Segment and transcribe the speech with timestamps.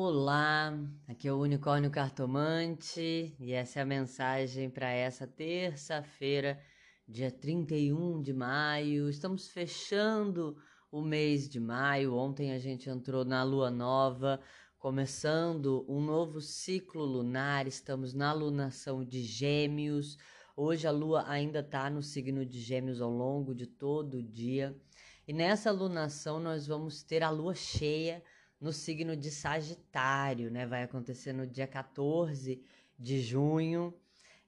[0.00, 6.56] Olá, aqui é o Unicórnio Cartomante e essa é a mensagem para essa terça-feira,
[7.04, 9.10] dia 31 de maio.
[9.10, 10.56] Estamos fechando
[10.92, 12.14] o mês de maio.
[12.14, 14.40] Ontem a gente entrou na lua nova,
[14.78, 17.66] começando um novo ciclo lunar.
[17.66, 20.16] Estamos na lunação de Gêmeos.
[20.56, 24.80] Hoje a lua ainda está no signo de Gêmeos ao longo de todo o dia.
[25.26, 28.22] E nessa lunação nós vamos ter a lua cheia
[28.60, 30.66] no signo de Sagitário, né?
[30.66, 32.62] Vai acontecer no dia 14
[32.98, 33.94] de junho.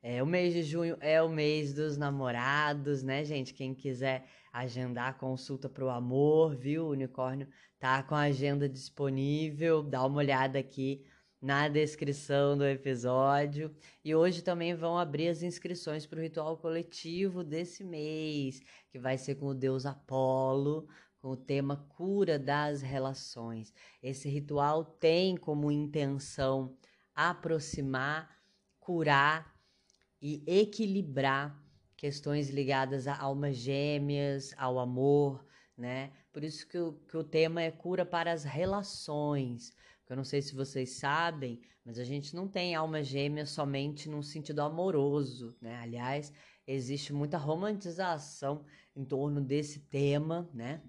[0.03, 3.53] É, o mês de junho é o mês dos namorados, né, gente?
[3.53, 6.87] Quem quiser agendar consulta para o amor, viu?
[6.87, 7.47] O unicórnio
[7.79, 9.83] tá com a agenda disponível.
[9.83, 11.05] Dá uma olhada aqui
[11.41, 13.75] na descrição do episódio.
[14.05, 19.17] E hoje também vão abrir as inscrições para o ritual coletivo desse mês, que vai
[19.17, 20.87] ser com o deus Apolo,
[21.21, 23.73] com o tema cura das relações.
[24.03, 26.77] Esse ritual tem como intenção
[27.15, 28.39] aproximar,
[28.79, 29.55] curar
[30.21, 31.63] e equilibrar
[31.97, 35.45] questões ligadas a almas gêmeas, ao amor,
[35.77, 36.13] né?
[36.33, 39.75] Por isso que o, que o tema é cura para as relações.
[40.09, 44.23] Eu não sei se vocês sabem, mas a gente não tem alma gêmea somente num
[44.23, 45.77] sentido amoroso, né?
[45.77, 46.33] Aliás,
[46.67, 48.65] existe muita romantização
[48.97, 50.83] em torno desse tema, né?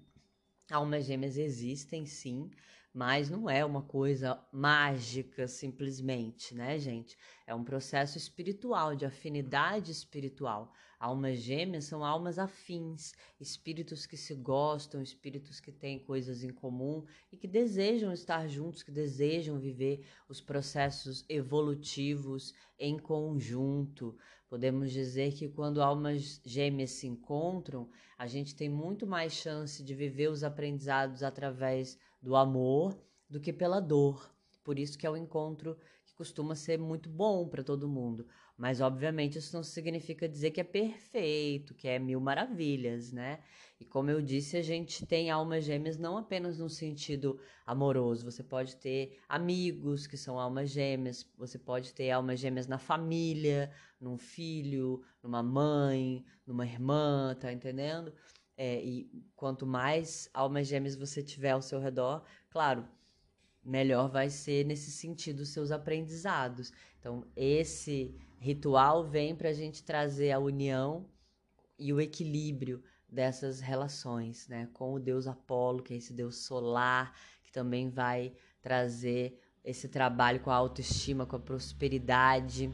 [0.72, 2.50] Almas gêmeas existem, sim,
[2.92, 7.16] mas não é uma coisa mágica simplesmente, né, gente?
[7.46, 10.72] É um processo espiritual, de afinidade espiritual.
[11.00, 17.04] Almas gêmeas são almas afins, espíritos que se gostam, espíritos que têm coisas em comum
[17.32, 24.16] e que desejam estar juntos, que desejam viver os processos evolutivos em conjunto.
[24.48, 29.94] Podemos dizer que quando almas gêmeas se encontram, a gente tem muito mais chance de
[29.94, 32.96] viver os aprendizados através do amor
[33.28, 34.32] do que pela dor.
[34.62, 38.26] Por isso que é o encontro que costuma ser muito bom para todo mundo.
[38.56, 43.40] Mas, obviamente, isso não significa dizer que é perfeito, que é mil maravilhas, né?
[43.80, 48.24] E como eu disse, a gente tem almas gêmeas não apenas no sentido amoroso.
[48.24, 53.72] Você pode ter amigos que são almas gêmeas, você pode ter almas gêmeas na família,
[54.00, 58.12] num filho, numa mãe, numa irmã, tá entendendo?
[58.64, 62.86] É, e quanto mais almas gêmeas você tiver ao seu redor, claro,
[63.60, 66.72] melhor vai ser nesse sentido os seus aprendizados.
[67.00, 71.04] Então, esse ritual vem para a gente trazer a união
[71.76, 74.68] e o equilíbrio dessas relações, né?
[74.72, 80.38] Com o deus Apolo, que é esse deus solar, que também vai trazer esse trabalho
[80.38, 82.72] com a autoestima, com a prosperidade,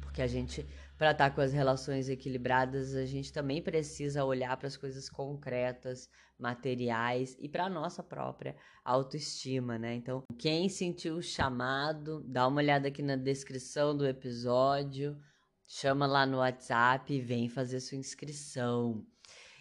[0.00, 0.66] porque a gente
[0.96, 5.08] para estar tá com as relações equilibradas, a gente também precisa olhar para as coisas
[5.08, 9.94] concretas, materiais e para a nossa própria autoestima, né?
[9.94, 15.18] Então, quem sentiu o chamado, dá uma olhada aqui na descrição do episódio,
[15.66, 19.04] chama lá no WhatsApp e vem fazer sua inscrição.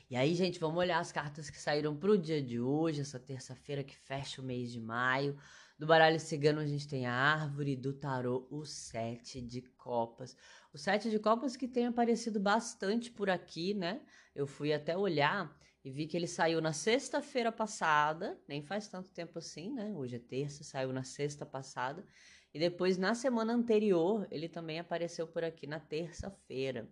[0.09, 3.19] E aí, gente, vamos olhar as cartas que saíram para o dia de hoje, essa
[3.19, 5.35] terça-feira que fecha o mês de maio.
[5.83, 10.33] Do baralho cigano a gente tem a árvore, do tarô o sete de copas.
[10.73, 13.99] O sete de copas que tem aparecido bastante por aqui, né?
[14.33, 19.09] Eu fui até olhar e vi que ele saiu na sexta-feira passada, nem faz tanto
[19.09, 19.91] tempo assim, né?
[19.93, 22.05] Hoje é terça, saiu na sexta passada.
[22.53, 26.89] E depois, na semana anterior, ele também apareceu por aqui na terça-feira.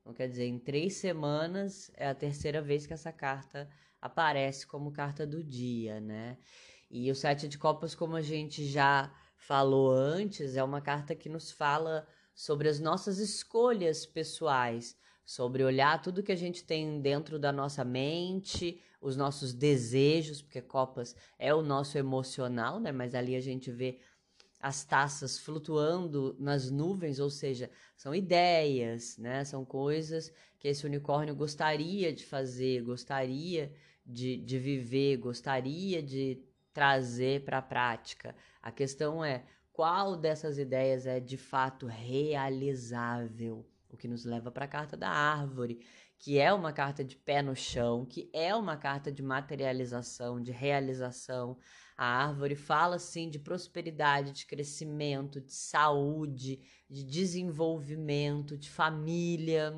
[0.00, 3.70] Então, quer dizer, em três semanas é a terceira vez que essa carta
[4.00, 6.38] aparece como carta do dia, né?
[6.94, 11.26] E o Sete de Copas, como a gente já falou antes, é uma carta que
[11.26, 14.94] nos fala sobre as nossas escolhas pessoais,
[15.24, 20.60] sobre olhar tudo que a gente tem dentro da nossa mente, os nossos desejos, porque
[20.60, 22.92] Copas é o nosso emocional, né?
[22.92, 23.98] Mas ali a gente vê
[24.60, 29.46] as taças flutuando nas nuvens, ou seja, são ideias, né?
[29.46, 33.72] São coisas que esse unicórnio gostaria de fazer, gostaria
[34.04, 38.34] de, de viver, gostaria de trazer para a prática.
[38.62, 44.64] A questão é qual dessas ideias é de fato realizável, o que nos leva para
[44.64, 45.84] a carta da árvore,
[46.18, 50.52] que é uma carta de pé no chão, que é uma carta de materialização, de
[50.52, 51.58] realização.
[51.96, 59.74] A árvore fala sim de prosperidade, de crescimento, de saúde, de desenvolvimento, de família.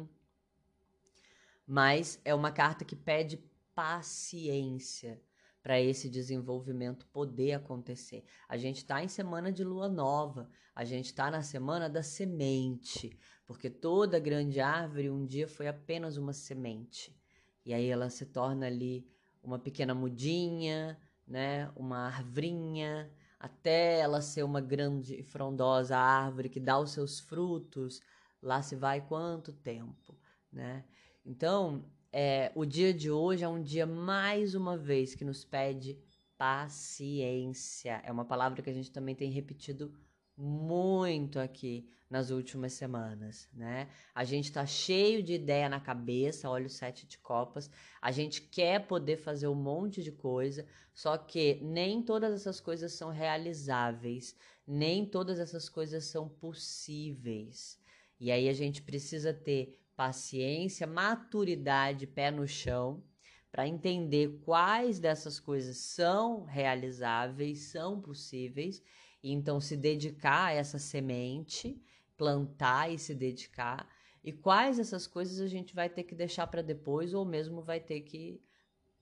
[1.67, 3.43] Mas é uma carta que pede
[3.75, 5.21] paciência
[5.65, 8.23] para esse desenvolvimento poder acontecer.
[8.47, 13.19] A gente está em semana de lua nova, a gente está na semana da semente,
[13.47, 17.19] porque toda grande árvore um dia foi apenas uma semente.
[17.65, 19.09] E aí ela se torna ali
[19.43, 21.73] uma pequena mudinha, né?
[21.75, 28.03] uma arvrinha, até ela ser uma grande e frondosa árvore que dá os seus frutos,
[28.43, 30.15] lá se vai quanto tempo,
[30.53, 30.85] né?
[31.25, 35.99] Então, é, o dia de hoje é um dia mais uma vez que nos pede
[36.39, 38.01] paciência.
[38.05, 39.93] É uma palavra que a gente também tem repetido
[40.37, 43.89] muito aqui nas últimas semanas, né?
[44.15, 47.69] A gente tá cheio de ideia na cabeça, olha o sete de copas.
[48.01, 50.65] A gente quer poder fazer um monte de coisa,
[50.95, 57.77] só que nem todas essas coisas são realizáveis, nem todas essas coisas são possíveis.
[58.21, 63.03] E aí a gente precisa ter paciência, maturidade, pé no chão,
[63.51, 68.83] para entender quais dessas coisas são realizáveis, são possíveis,
[69.23, 71.81] e então se dedicar a essa semente,
[72.17, 73.89] plantar e se dedicar,
[74.25, 77.79] e quais dessas coisas a gente vai ter que deixar para depois ou mesmo vai
[77.79, 78.43] ter que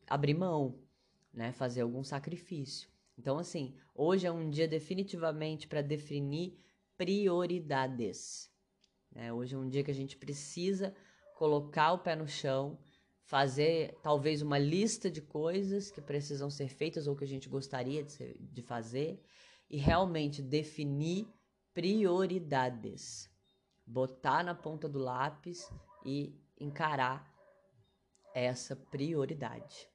[0.07, 0.79] abrir mão,
[1.33, 2.91] né, fazer algum sacrifício.
[3.17, 6.59] Então assim, hoje é um dia definitivamente para definir
[6.99, 8.52] prioridades.
[9.15, 9.33] Né?
[9.33, 10.95] Hoje é um dia que a gente precisa
[11.37, 12.79] colocar o pé no chão,
[13.25, 18.03] fazer talvez uma lista de coisas que precisam ser feitas ou que a gente gostaria
[18.03, 19.23] de, ser, de fazer
[19.71, 21.27] e realmente definir
[21.73, 23.31] prioridades.
[23.87, 25.71] Botar na ponta do lápis
[26.05, 27.31] e encarar
[28.35, 29.89] essa prioridade.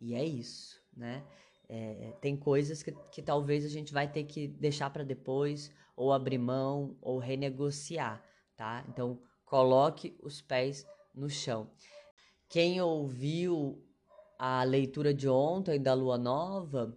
[0.00, 1.24] E é isso, né?
[1.68, 6.12] É, tem coisas que, que talvez a gente vai ter que deixar para depois, ou
[6.12, 8.22] abrir mão, ou renegociar
[8.56, 8.84] tá?
[8.88, 11.70] Então, coloque os pés no chão.
[12.48, 13.82] Quem ouviu
[14.38, 16.96] a leitura de ontem da lua nova,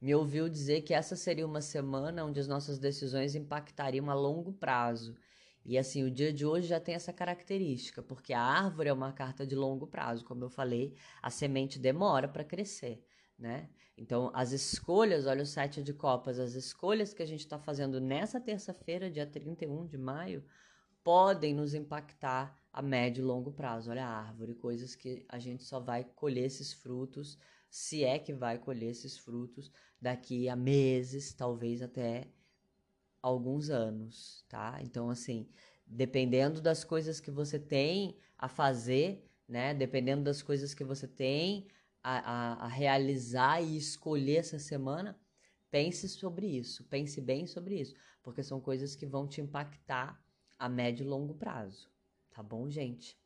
[0.00, 4.52] me ouviu dizer que essa seria uma semana onde as nossas decisões impactariam a longo
[4.52, 5.16] prazo.
[5.64, 9.12] E assim, o dia de hoje já tem essa característica, porque a árvore é uma
[9.12, 13.02] carta de longo prazo, como eu falei, a semente demora para crescer,
[13.38, 13.70] né?
[13.96, 18.00] Então, as escolhas, olha o sete de copas, as escolhas que a gente está fazendo
[18.00, 20.44] nessa terça-feira, dia 31 de maio,
[21.04, 23.90] podem nos impactar a médio e longo prazo.
[23.90, 27.38] Olha a árvore, coisas que a gente só vai colher esses frutos,
[27.70, 29.70] se é que vai colher esses frutos
[30.00, 32.26] daqui a meses, talvez até
[33.20, 34.78] alguns anos, tá?
[34.82, 35.48] Então, assim,
[35.86, 39.74] dependendo das coisas que você tem a fazer, né?
[39.74, 41.68] Dependendo das coisas que você tem
[42.02, 45.18] a, a, a realizar e escolher essa semana,
[45.70, 50.23] pense sobre isso, pense bem sobre isso, porque são coisas que vão te impactar
[50.58, 51.88] a médio e longo prazo.
[52.30, 53.16] Tá bom, gente?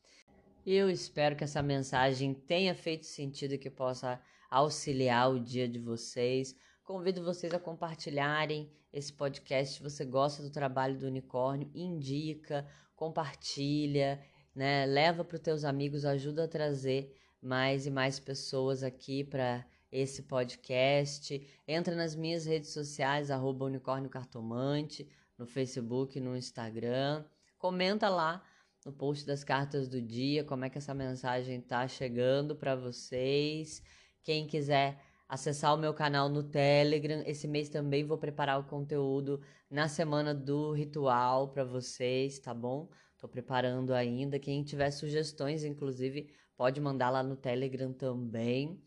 [0.66, 4.20] Eu espero que essa mensagem tenha feito sentido e que possa
[4.50, 6.54] auxiliar o dia de vocês.
[6.84, 9.76] Convido vocês a compartilharem esse podcast.
[9.76, 14.22] Se você gosta do trabalho do unicórnio, indica, compartilha,
[14.54, 14.84] né?
[14.84, 20.22] Leva para os teus amigos, ajuda a trazer mais e mais pessoas aqui para esse
[20.25, 21.40] podcast.
[21.66, 25.08] Entra nas minhas redes sociais, arroba unicórnio cartomante
[25.38, 27.25] no Facebook, no Instagram.
[27.56, 28.44] Comenta lá
[28.85, 33.82] no post das cartas do dia como é que essa mensagem tá chegando para vocês.
[34.23, 39.40] Quem quiser acessar o meu canal no Telegram, esse mês também vou preparar o conteúdo
[39.70, 42.88] na semana do ritual para vocês, tá bom?
[43.19, 44.38] Tô preparando ainda.
[44.38, 48.83] Quem tiver sugestões, inclusive, pode mandar lá no Telegram também.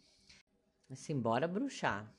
[0.90, 2.12] Assim, bora bruxar.